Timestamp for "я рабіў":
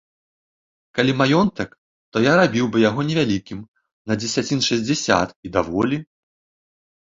2.23-2.65